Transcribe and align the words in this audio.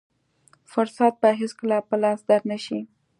فرصت 0.71 1.13
به 1.21 1.29
هېڅکله 1.41 1.77
په 1.87 1.95
لاس 2.03 2.19
در 2.29 2.41
نه 2.51 2.57
شي. 2.65 2.79